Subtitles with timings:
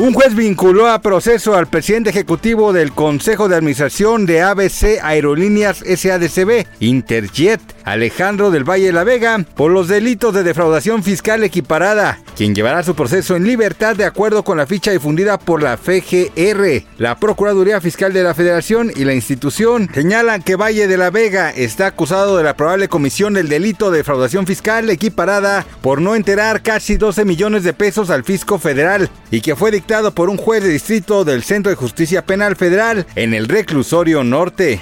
[0.00, 5.80] Un juez vinculó a proceso al presidente ejecutivo del Consejo de Administración de ABC Aerolíneas
[5.80, 12.18] SADCB, Interjet, Alejandro del Valle de la Vega, por los delitos de defraudación fiscal equiparada,
[12.34, 16.82] quien llevará su proceso en libertad de acuerdo con la ficha difundida por la FGR.
[16.96, 21.50] La Procuraduría Fiscal de la Federación y la institución señalan que Valle de la Vega
[21.50, 26.62] está acusado de la probable comisión del delito de defraudación fiscal equiparada por no enterar
[26.62, 30.62] casi 12 millones de pesos al fisco federal y que fue dictado por un juez
[30.62, 34.80] de distrito del Centro de Justicia Penal Federal en el reclusorio norte.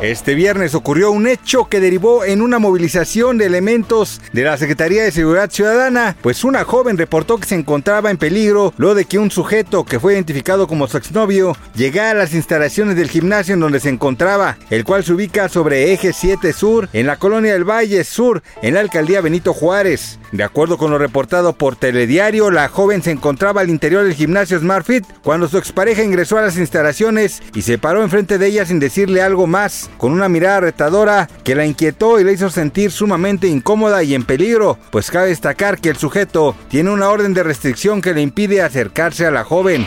[0.00, 5.02] Este viernes ocurrió un hecho que derivó en una movilización de elementos de la Secretaría
[5.02, 9.18] de Seguridad Ciudadana, pues una joven reportó que se encontraba en peligro luego de que
[9.18, 13.60] un sujeto que fue identificado como su exnovio llegara a las instalaciones del gimnasio en
[13.60, 17.68] donde se encontraba, el cual se ubica sobre Eje 7 Sur, en la colonia del
[17.68, 20.18] Valle Sur, en la alcaldía Benito Juárez.
[20.32, 24.58] De acuerdo con lo reportado por Telediario, la joven se encontraba al interior del gimnasio
[24.58, 28.80] SmartFit cuando su expareja ingresó a las instalaciones y se paró enfrente de ella sin
[28.80, 33.48] decirle algo más, con una mirada retadora que la inquietó y la hizo sentir sumamente
[33.48, 38.00] incómoda y en peligro, pues cabe destacar que el sujeto tiene una orden de restricción
[38.00, 39.86] que le impide acercarse a la joven.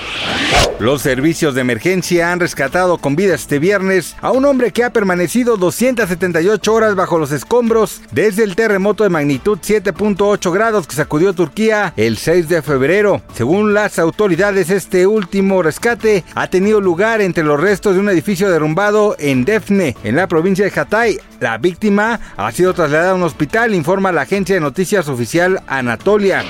[0.80, 4.94] Los servicios de emergencia han rescatado con vida este viernes a un hombre que ha
[4.94, 11.34] permanecido 278 horas bajo los escombros desde el terremoto de magnitud 7.8 grados que sacudió
[11.34, 13.22] Turquía el 6 de febrero.
[13.34, 18.50] Según las autoridades, este último rescate ha tenido lugar entre los restos de un edificio
[18.50, 21.20] derrumbado en Defne, en la provincia de Hatay.
[21.40, 26.44] La víctima ha sido trasladada a un hospital, informa la agencia de noticias oficial Anatolia.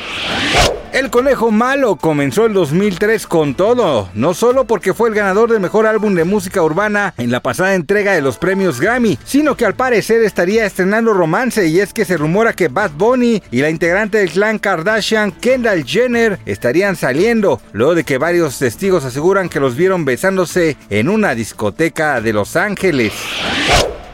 [0.91, 5.59] El Conejo Malo comenzó el 2003 con todo, no solo porque fue el ganador del
[5.59, 9.66] mejor álbum de música urbana en la pasada entrega de los premios Grammy, sino que
[9.66, 13.69] al parecer estaría estrenando romance y es que se rumora que Bad Bunny y la
[13.69, 19.59] integrante del clan Kardashian, Kendall Jenner, estarían saliendo, luego de que varios testigos aseguran que
[19.59, 23.13] los vieron besándose en una discoteca de Los Ángeles.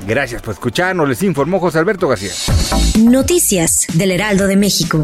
[0.06, 2.32] Gracias por escucharnos, les informó José Alberto García.
[3.00, 5.04] Noticias del Heraldo de México.